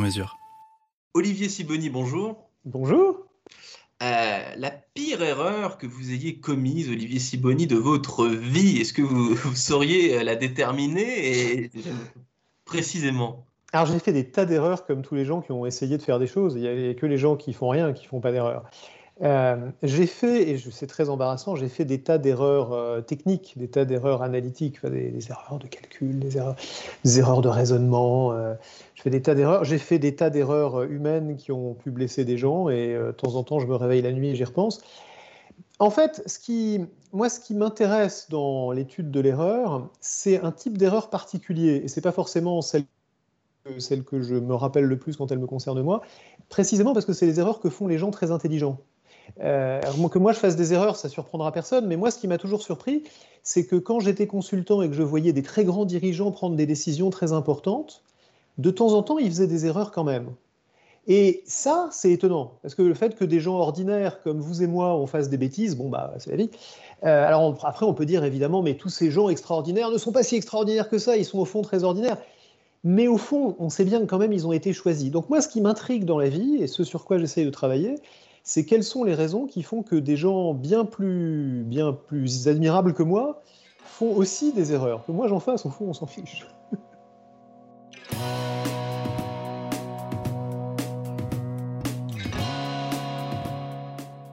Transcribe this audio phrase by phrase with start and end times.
[0.00, 0.38] mesure.
[1.14, 2.48] Olivier Siboni, bonjour.
[2.64, 3.26] Bonjour.
[4.02, 9.02] Euh, la pire erreur que vous ayez commise, Olivier Siboni, de votre vie, est-ce que
[9.02, 11.70] vous, vous sauriez euh, la déterminer et
[12.64, 13.44] précisément?
[13.72, 16.18] Alors j'ai fait des tas d'erreurs comme tous les gens qui ont essayé de faire
[16.18, 16.54] des choses.
[16.56, 18.64] Il n'y a que les gens qui font rien qui font pas d'erreurs.
[19.22, 23.68] Euh, j'ai fait, et c'est très embarrassant, j'ai fait des tas d'erreurs euh, techniques, des
[23.68, 28.32] tas d'erreurs analytiques, des, erreurs de calcul, des erreurs, de raisonnement.
[28.32, 28.54] Euh,
[28.94, 29.64] je des tas d'erreurs.
[29.64, 33.34] J'ai fait des tas d'erreurs humaines qui ont pu blesser des gens, et de temps
[33.34, 34.80] en temps, je me réveille la nuit et j'y repense.
[35.78, 36.22] En fait,
[37.12, 42.02] moi, ce qui m'intéresse dans l'étude de l'erreur, c'est un type d'erreur particulier, et c'est
[42.02, 42.84] pas forcément celle
[44.04, 46.02] que je me rappelle le plus quand elle me concerne moi,
[46.48, 48.78] précisément parce que c'est les erreurs que font les gens très intelligents.
[49.42, 52.38] Euh, que moi je fasse des erreurs, ça surprendra personne, mais moi ce qui m'a
[52.38, 53.04] toujours surpris,
[53.42, 56.66] c'est que quand j'étais consultant et que je voyais des très grands dirigeants prendre des
[56.66, 58.02] décisions très importantes,
[58.58, 60.30] de temps en temps ils faisaient des erreurs quand même.
[61.06, 64.66] Et ça, c'est étonnant, parce que le fait que des gens ordinaires comme vous et
[64.66, 66.50] moi, on fasse des bêtises, bon bah c'est la vie.
[67.04, 70.22] Euh, alors après on peut dire évidemment, mais tous ces gens extraordinaires ne sont pas
[70.22, 72.18] si extraordinaires que ça, ils sont au fond très ordinaires.
[72.82, 75.10] Mais au fond, on sait bien que quand même ils ont été choisis.
[75.10, 77.96] Donc moi, ce qui m'intrigue dans la vie, et ce sur quoi j'essaye de travailler,
[78.52, 82.94] c'est quelles sont les raisons qui font que des gens bien plus, bien plus admirables
[82.94, 83.44] que moi
[83.84, 85.06] font aussi des erreurs.
[85.06, 86.44] Que moi j'en fasse, au fond, on s'en fiche.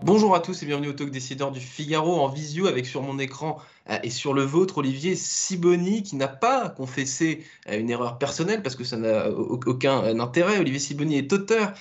[0.01, 3.19] Bonjour à tous et bienvenue au Talk Décideur du Figaro en visio avec sur mon
[3.19, 3.59] écran
[4.03, 8.75] et sur le vôtre Olivier Siboni qui n'a pas confessé euh, une erreur personnelle parce
[8.75, 10.59] que ça n'a aucun euh, intérêt.
[10.59, 11.73] Olivier Siboni est auteur,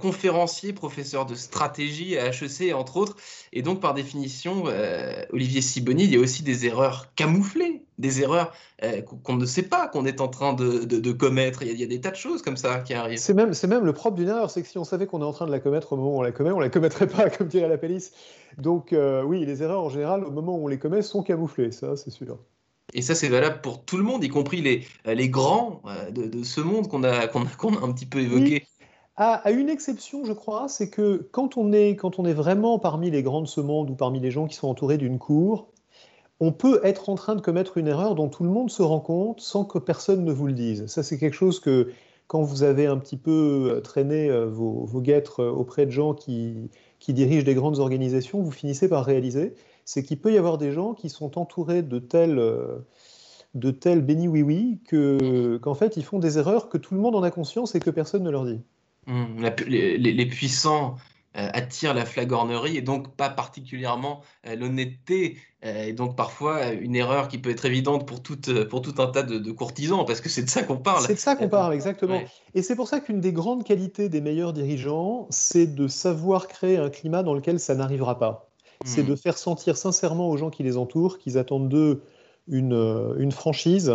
[0.00, 3.16] conférencier, professeur de stratégie à HEC entre autres
[3.52, 4.64] et donc par définition
[5.32, 8.52] Olivier Siboni il y a aussi des erreurs camouflées des erreurs
[8.82, 11.62] euh, qu'on ne sait pas qu'on est en train de, commettre.
[11.62, 13.18] Il y, a, des tas de choses comme ça qui arrivent.
[13.18, 15.46] C'est même, le propre d'une erreur, c'est que si on savait qu'on est en train
[15.46, 17.68] de la commettre au moment où on la commet, on la commettrait pas, comme dirait
[17.68, 18.12] la police.
[18.58, 21.51] Donc euh, oui, les erreurs en général, au moment où on les commet, sont camouflées,
[21.70, 22.38] ça c'est sûr.
[22.94, 26.26] Et ça, c'est valable pour tout le monde, y compris les, les grands euh, de,
[26.26, 28.62] de ce monde qu'on a, qu'on a, qu a, un petit peu évoqué.
[28.62, 28.86] Oui.
[29.16, 32.78] À, à, une exception, je crois, c'est que quand on, est, quand on est vraiment
[32.78, 35.68] parmi les grands de ce monde ou parmi les gens qui sont entourés d'une cour,
[36.40, 39.00] on peut être en train de commettre une erreur dont tout le monde se rend
[39.00, 40.86] compte sans que personne ne vous le dise.
[40.86, 41.92] Ça, c'est quelque chose que
[42.26, 47.12] quand vous avez un petit peu traîné vos, vos guêtres auprès de gens qui, qui,
[47.12, 49.54] dirigent des grandes organisations, vous finissez par réaliser,
[49.84, 52.40] c'est qu'il peut y avoir des gens qui sont entourés de tels,
[53.54, 57.00] de tels béni oui oui que, qu'en fait ils font des erreurs que tout le
[57.00, 58.60] monde en a conscience et que personne ne leur dit.
[59.06, 60.94] Mmh, la, les, les, puissants
[61.36, 66.94] euh, attire la flagornerie et donc pas particulièrement euh, l'honnêteté euh, et donc parfois une
[66.94, 68.38] erreur qui peut être évidente pour tout,
[68.70, 71.04] pour tout un tas de, de courtisans parce que c'est de ça qu'on parle.
[71.04, 72.18] C'est de ça qu'on parle, exactement.
[72.18, 72.28] Ouais.
[72.54, 76.76] Et c'est pour ça qu'une des grandes qualités des meilleurs dirigeants, c'est de savoir créer
[76.76, 78.51] un climat dans lequel ça n'arrivera pas.
[78.84, 82.02] C'est de faire sentir sincèrement aux gens qui les entourent qu'ils attendent d'eux
[82.48, 83.92] une, une franchise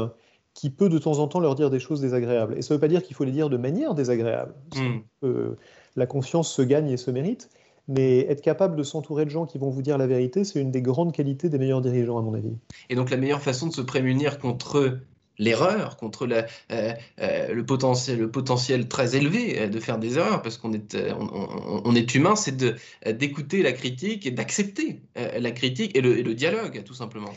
[0.58, 2.58] qui peut de temps en temps leur dire des choses désagréables.
[2.58, 4.56] Et ça ne veut pas dire qu'il faut les dire de manière désagréable.
[4.76, 4.98] Mmh.
[5.24, 5.56] Euh,
[5.96, 7.50] la confiance se gagne et se mérite,
[7.88, 10.72] mais être capable de s'entourer de gens qui vont vous dire la vérité, c'est une
[10.72, 12.56] des grandes qualités des meilleurs dirigeants, à mon avis.
[12.90, 14.98] Et donc la meilleure façon de se prémunir contre
[15.40, 20.98] l'erreur, contre euh, euh, le, potentiel, très élevé de faire des erreurs, parce qu'on est,
[21.86, 22.58] on, est humain, c'est
[23.06, 27.32] d'écouter la critique et d'accepter la critique et le, dialogue, tout simplement.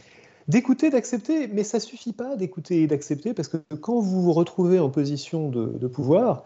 [0.49, 4.79] D'écouter, d'accepter, mais ça suffit pas d'écouter et d'accepter, parce que quand vous vous retrouvez
[4.79, 6.45] en position de, de pouvoir,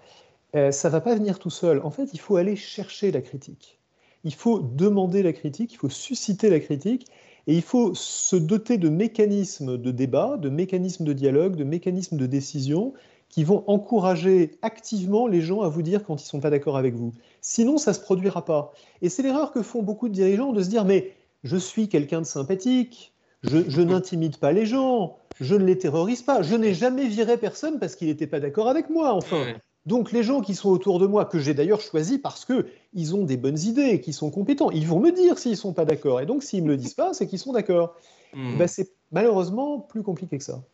[0.54, 1.80] euh, ça va pas venir tout seul.
[1.82, 3.78] En fait, il faut aller chercher la critique.
[4.22, 7.08] Il faut demander la critique, il faut susciter la critique,
[7.46, 12.16] et il faut se doter de mécanismes de débat, de mécanismes de dialogue, de mécanismes
[12.16, 12.94] de décision
[13.28, 16.94] qui vont encourager activement les gens à vous dire quand ils sont pas d'accord avec
[16.94, 17.12] vous.
[17.40, 18.72] Sinon, ça se produira pas.
[19.02, 21.12] Et c'est l'erreur que font beaucoup de dirigeants de se dire mais
[21.42, 23.12] je suis quelqu'un de sympathique,
[23.42, 27.36] je, je n'intimide pas les gens, je ne les terrorise pas, je n'ai jamais viré
[27.36, 29.44] personne parce qu'il n'était pas d'accord avec moi, enfin.
[29.86, 33.24] Donc les gens qui sont autour de moi, que j'ai d'ailleurs choisis parce qu'ils ont
[33.24, 36.20] des bonnes idées, qu'ils sont compétents, ils vont me dire s'ils ne sont pas d'accord.
[36.20, 37.94] Et donc s'ils ne me le disent pas, c'est qu'ils sont d'accord.
[38.34, 40.64] Ben, c'est malheureusement plus compliqué que ça.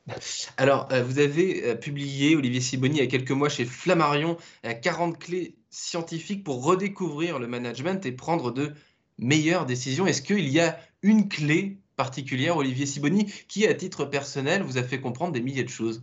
[0.57, 4.39] Alors, euh, vous avez euh, publié, Olivier Siboni, il y a quelques mois chez Flammarion,
[4.83, 8.73] 40 clés scientifiques pour redécouvrir le management et prendre de
[9.19, 10.07] meilleures décisions.
[10.07, 14.83] Est-ce qu'il y a une clé particulière, Olivier Siboni, qui, à titre personnel, vous a
[14.83, 16.03] fait comprendre des milliers de choses?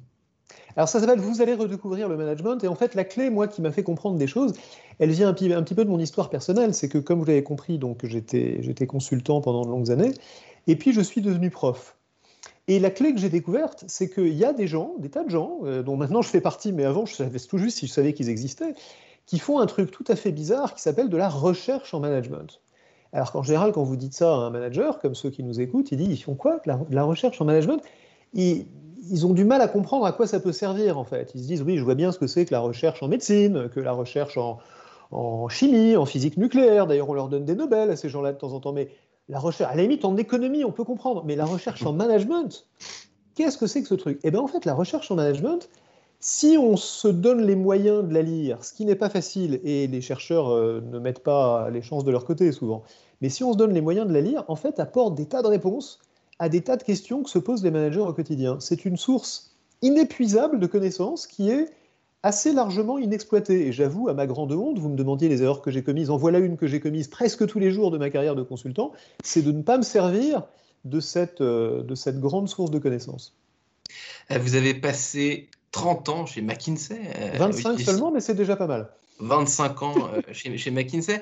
[0.77, 2.63] Alors ça s'appelle Vous allez redécouvrir le management.
[2.63, 4.53] Et en fait, la clé, moi, qui m'a fait comprendre des choses,
[4.99, 6.73] elle vient un petit, peu de mon histoire personnelle.
[6.73, 10.13] C'est que, comme vous l'avez compris, donc j'étais consultant pendant de longues années.
[10.67, 11.97] Et puis, je suis devenu prof.
[12.67, 15.29] Et la clé que j'ai découverte, c'est qu'il y a des gens, des tas de
[15.29, 17.93] gens, euh, dont maintenant je fais partie, mais avant je savais tout juste si je
[17.93, 18.73] savais qu'ils existaient,
[19.25, 22.61] qui font un truc tout à fait bizarre qui s'appelle de la recherche en management.
[23.13, 25.93] Alors qu'en général, quand vous dites ça à un manager, comme ceux qui nous écoutent,
[25.93, 27.81] ils disent ils font quoi de la, recherche en management?
[29.09, 31.31] Ils ont du mal à comprendre à quoi ça peut servir en fait.
[31.35, 33.69] Ils se disent oui, je vois bien ce que c'est que la recherche en médecine,
[33.69, 36.87] que la recherche en, chimie, en physique nucléaire.
[36.87, 38.73] D'ailleurs, on leur donne des Nobel à ces gens-là de temps en temps.
[38.73, 38.89] Mais
[39.29, 41.23] la recherche, à la limite, en économie, on peut comprendre.
[41.25, 42.67] Mais la recherche en management,
[43.35, 44.19] qu'est-ce que c'est que ce truc?
[44.23, 45.69] Eh bien, en fait, la recherche en management,
[46.19, 49.87] si on se donne les moyens de la lire, ce qui n'est pas facile, et
[49.87, 52.83] les chercheurs euh, ne mettent pas les chances de leur côté souvent,
[53.21, 55.41] mais si on se donne les moyens de la lire, en fait, apporte des tas
[55.41, 55.99] de réponses
[56.39, 58.57] à des tas de questions que se posent les managers au quotidien.
[58.59, 61.69] C'est une source inépuisable de connaissances qui est
[62.23, 63.67] assez largement inexploitée.
[63.67, 66.17] Et j'avoue, à ma grande honte, vous me demandiez les erreurs que j'ai commises, en
[66.17, 68.91] voilà une que j'ai commise presque tous les jours de ma carrière de consultant,
[69.23, 70.43] c'est de ne pas me servir
[70.85, 73.35] de cette, euh, de cette grande source de connaissances.
[74.31, 76.99] Euh, vous avez passé 30 ans chez McKinsey.
[77.35, 78.89] 25 euh, seulement, mais c'est déjà pas mal.
[79.19, 79.95] 25 ans
[80.31, 81.21] chez, chez, McKinsey.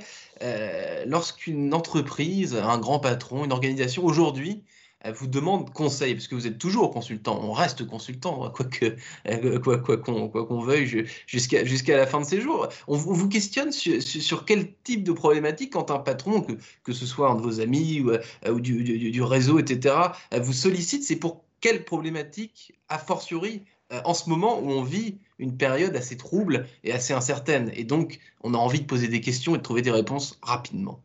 [1.05, 4.63] Lorsqu'une entreprise, un grand patron, une organisation, aujourd'hui,
[5.11, 8.95] vous demande conseil, parce que vous êtes toujours consultant, on reste consultant, quoi que
[9.27, 12.67] euh, quoi qu'on quoi qu'on veuille jusqu'à jusqu'à la fin de ses jours.
[12.87, 16.53] On, vous questionne sur, sur, quel type de problématique quand un patron, que,
[16.83, 19.95] que ce soit un de vos amis ou, euh, du, du, du, réseau, etc.,
[20.33, 23.63] euh, vous sollicite, c'est pour quelle problématique, a fortiori,
[24.03, 27.71] en ce moment où on vit une période assez trouble et assez incertaine.
[27.75, 31.01] Et donc, on a envie de poser des questions et de trouver des réponses rapidement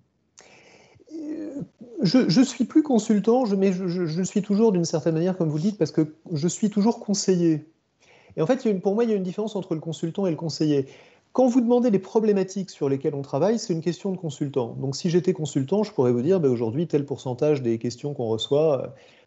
[2.03, 5.79] je, suis plus consultant, je, mais je, suis toujours d'une certaine manière, comme vous dites,
[5.79, 7.65] parce que je suis toujours conseiller.
[8.37, 10.37] Et en fait, pour moi, il y a une différence entre le consultant et le
[10.37, 10.87] conseiller.
[11.33, 14.77] Quand vous demandez les problématiques sur lesquelles on travaille, c'est une question de consultant.
[14.81, 18.27] Donc si j'étais consultant, je pourrais vous dire, ben, aujourd'hui, tel pourcentage des questions qu'on
[18.27, 18.87] reçoit euh,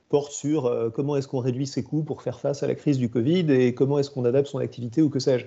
[0.09, 2.97] porte sur euh, comment est-ce qu'on réduit ses coûts pour faire face à la crise
[2.97, 5.45] du Covid et comment est-ce qu'on adapte son activité ou que sais-je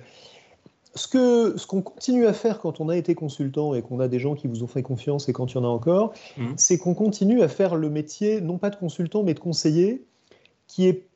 [0.97, 4.07] ce qu'on ce qu'on continue à faire quand on a été consultant et qu'on a
[4.07, 6.53] des gens qui vous ont fait confiance et quand il y en a encore, mmh.
[6.57, 10.05] c'est qu'on continue à faire le métier, non pas de consultant, mais de conseiller,
[10.67, 11.07] qui est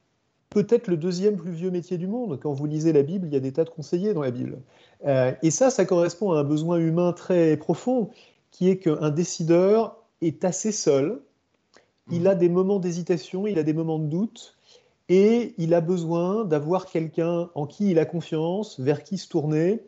[0.50, 2.40] peut-être le deuxième plus vieux métier du monde.
[2.42, 4.60] Quand vous lisez la Bible, il y a des tas de conseillers dans la Bible.
[5.06, 8.10] Euh, et ça, ça correspond à un besoin humain très profond,
[8.52, 11.22] qui est qu'un décideur est assez seul,
[12.12, 12.28] il mmh.
[12.28, 14.58] a des moments d'hésitation, il a des moments de doute,
[15.12, 19.82] et il a besoin d'avoir quelqu'un en qui il a confiance, vers qui se tourner,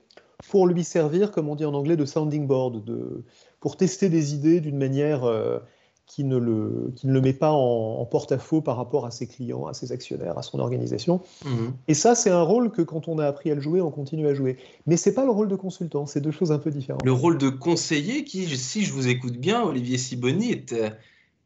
[0.50, 3.24] pour lui servir, comme on dit en anglais, de sounding board, de,
[3.62, 5.60] pour tester des idées d'une manière euh,
[6.08, 9.66] qui, ne le, qui ne le met pas en, porte-à-faux par rapport à ses clients,
[9.66, 11.22] à ses actionnaires, à son organisation.
[11.46, 11.72] Mhm.
[11.88, 14.28] Et ça, c'est un rôle que quand on a appris à le jouer, on continue
[14.28, 14.58] à jouer.
[14.88, 17.06] Mais c'est pas le rôle de consultant, c'est deux choses un peu différentes.
[17.06, 20.76] Le rôle de conseiller, qui, si je vous écoute bien, Olivier Siboni, est,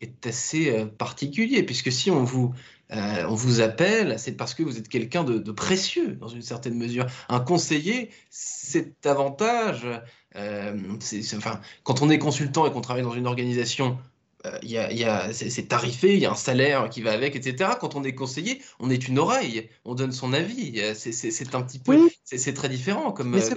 [0.02, 2.56] est assez euh, particulier, puisque si on vous
[2.92, 6.76] euh, on vous appelle, c'est parce que vous êtes quelqu'un de, précieux dans une certaine
[6.76, 7.06] mesure.
[7.30, 9.88] Un conseiller, c'est avantage.
[10.36, 10.78] Euh,
[11.36, 13.98] enfin, quand on est consultant et qu'on travaille dans une organisation,
[14.46, 17.72] euh, c'est tarifé, il y a un salaire qui va avec, etc.
[17.80, 20.80] Quand on est conseiller, on est une oreille, on donne son avis.
[20.96, 23.32] C'est un petit peu, c'est très différent comme.
[23.32, 23.56] Mais c'est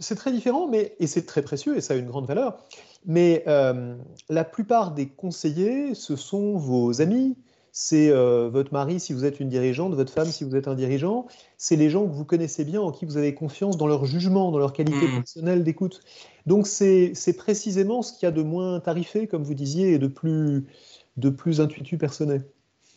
[0.00, 2.58] c'est très différent, mais et c'est très précieux et ça a une grande valeur.
[3.06, 7.36] Mais la plupart des conseillers, ce sont vos amis,
[7.76, 10.76] c'est euh, votre mari si vous êtes une dirigeante, votre femme si vous êtes un
[10.76, 11.26] dirigeant,
[11.58, 14.52] c'est les gens que vous connaissez bien, en qui vous avez confiance dans leur jugement,
[14.52, 15.14] dans leur qualité mmh.
[15.16, 16.00] personnelle d'écoute.
[16.46, 20.06] Donc c'est précisément ce qu'il y a de moins tarifé, comme vous disiez, et de
[20.06, 20.66] plus,
[21.16, 22.46] de plus intuitu personnel.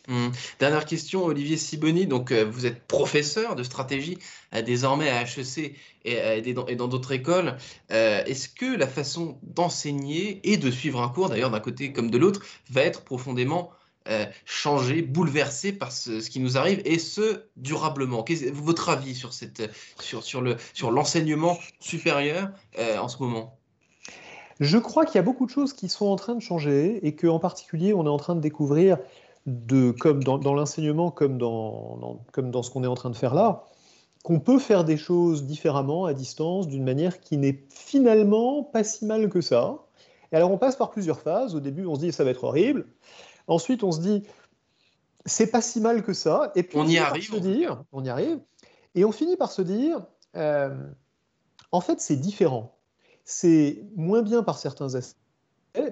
[0.06, 0.28] Mmh.
[0.60, 2.06] Dernière question, Olivier Siboni.
[2.06, 4.16] Donc, euh, vous êtes professeur de stratégie
[4.54, 7.56] euh, désormais à HEC et, dans d'autres écoles.
[7.90, 12.16] Est-ce que la façon d'enseigner et de suivre un cours, d'ailleurs d'un côté comme de
[12.16, 13.72] l'autre, va être profondément
[14.08, 18.24] euh, changé, bouleversé par ce, qui nous arrive, et ce, durablement.
[18.52, 23.58] Votre avis sur, cette, sur, le, sur l'enseignement supérieur euh, en ce moment?
[24.60, 27.14] Je crois qu'il y a beaucoup de choses qui sont en train de changer, et
[27.14, 28.98] qu'en particulier, on est en train de découvrir,
[29.46, 33.34] de, comme dans, l'enseignement, comme dans, comme dans ce qu'on est en train de faire
[33.34, 33.64] là,
[34.22, 39.06] qu'on peut faire des choses différemment à distance d'une manière qui n'est finalement pas si
[39.06, 39.78] mal que ça.
[40.32, 41.54] Et alors on passe par plusieurs phases.
[41.54, 42.86] Au début, on se dit ça va être horrible.
[43.48, 44.22] Ensuite, on se dit
[45.24, 46.52] c'est pas si mal que ça.
[46.54, 47.30] Et puis on, y arrive.
[47.30, 48.40] Se dire, on y arrive.
[48.94, 50.74] Et on finit par se dire euh,
[51.72, 52.74] en fait, c'est différent.
[53.24, 55.18] C'est moins bien par certains aspects,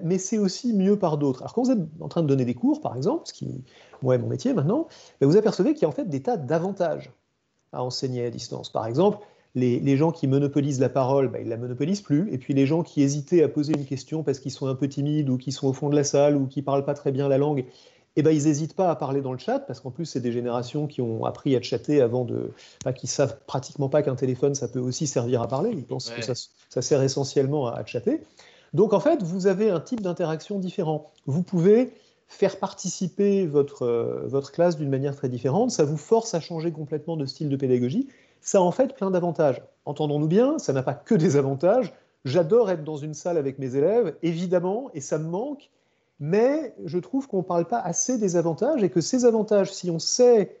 [0.01, 1.41] mais c'est aussi mieux par d'autres.
[1.41, 3.63] Alors quand vous êtes en train de donner des cours, par exemple, ce qui
[4.01, 4.87] moi est mon métier maintenant,
[5.21, 7.11] ben, vous apercevez qu'il y a en fait des tas d'avantages
[7.73, 8.71] à enseigner à distance.
[8.71, 9.19] Par exemple,
[9.55, 12.31] les, gens qui monopolisent la parole, ben, ils ne la monopolisent plus.
[12.31, 14.87] Et puis les gens qui hésitaient à poser une question parce qu'ils sont un peu
[14.87, 17.11] timides ou qui sont au fond de la salle ou qui ne parlent pas très
[17.11, 17.65] bien la langue,
[18.17, 20.31] eh ben, ils n'hésitent pas à parler dans le chat, parce qu'en plus, c'est des
[20.31, 22.51] générations qui ont appris à chatter avant de.
[22.83, 25.69] Enfin, qui savent pratiquement pas qu'un téléphone, ça peut aussi servir à parler.
[25.71, 28.21] Ils pensent que ça, ça, sert essentiellement à, chatter.
[28.73, 31.11] Donc, en fait, vous avez un type d'interaction différent.
[31.27, 31.93] Vous pouvez
[32.27, 35.69] faire participer votre, euh, votre classe d'une manière très différente.
[35.69, 38.07] Ça vous force à changer complètement de style de pédagogie.
[38.41, 39.61] Ça a en fait plein d'avantages.
[39.85, 41.93] Entendons-nous bien, ça n'a pas que des avantages.
[42.25, 45.69] J'adore être dans une salle avec mes élèves, évidemment, et ça me manque
[46.19, 49.91] mais je trouve qu'on ne parle pas assez des avantages et que ces avantages, si
[49.91, 50.59] on sait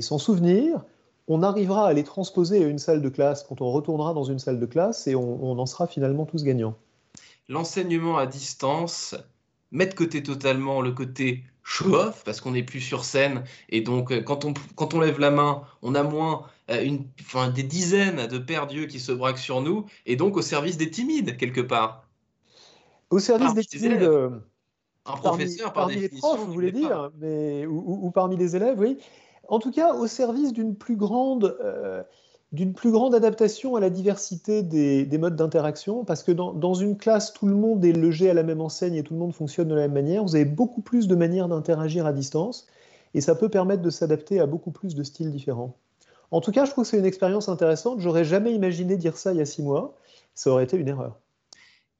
[0.00, 0.84] s'en souvenir,
[1.28, 4.38] on arrivera à les transposer à une salle de classe quand on retournera dans une
[4.38, 6.76] salle de classe et on, en sera finalement tous gagnants.
[7.48, 9.16] L'enseignement à distance
[9.72, 14.12] met de côté totalement le côté show-off parce qu'on n'est plus sur scène et donc
[14.12, 17.62] euh, quand on, quand on lève la main, on a moins euh, une, enfin, des
[17.62, 21.36] dizaines de pères dieux qui se braquent sur nous et donc au service des timides
[21.36, 22.06] quelque part.
[23.10, 24.08] Au service des timides,
[25.06, 28.98] un professeur, parmi, par les profs, vous voulez dire, mais, ou, parmi les élèves, oui.
[29.48, 32.02] En tout cas, au service d'une plus grande, euh,
[32.52, 36.96] d'une plus grande adaptation à la diversité des, des modes d'interaction, parce que dans, une
[36.96, 39.68] classe, tout le monde est logé à la même enseigne et tout le monde fonctionne
[39.68, 40.24] de la même manière.
[40.24, 42.66] Vous avez beaucoup plus de manières d'interagir à distance,
[43.14, 45.76] et ça peut permettre de s'adapter à beaucoup plus de styles différents.
[46.32, 48.00] En tout cas, je trouve que c'est une expérience intéressante.
[48.00, 49.96] J'aurais jamais imaginé dire ça il y a six mois.
[50.34, 51.18] Ça aurait été une erreur.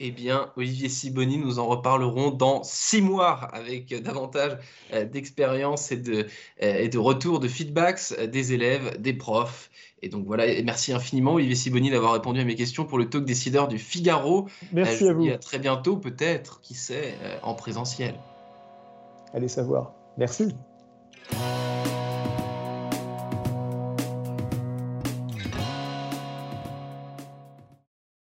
[0.02, 4.57] Eh bien, Olivier Siboni, nous en reparlerons dans six mois avec davantage
[4.95, 6.26] euh, d'expérience et de,
[6.62, 9.71] euh, et de de feedbacks euh, des élèves, des profs.
[10.02, 13.25] Et donc voilà, merci infiniment Olivier Siboni d'avoir répondu à mes questions pour le talk
[13.25, 14.47] décideur du Figaro.
[14.73, 15.28] Merci à vous.
[15.28, 18.14] à très bientôt, peut-être, qui sait, en présentiel.
[19.35, 19.92] Allez savoir.
[20.16, 20.54] Merci.